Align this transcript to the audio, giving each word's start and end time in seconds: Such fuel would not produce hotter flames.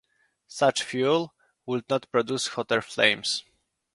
Such 0.47 0.81
fuel 0.81 1.31
would 1.67 1.87
not 1.87 2.09
produce 2.11 2.47
hotter 2.47 2.81
flames. 2.81 3.43